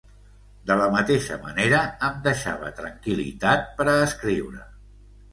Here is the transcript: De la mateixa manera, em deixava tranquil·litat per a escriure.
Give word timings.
De 0.69 0.75
la 0.77 0.85
mateixa 0.93 1.35
manera, 1.41 1.81
em 2.07 2.15
deixava 2.27 2.71
tranquil·litat 2.79 3.67
per 3.81 3.87
a 3.93 3.99
escriure. 4.07 4.65